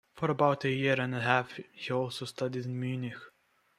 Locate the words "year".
0.71-0.99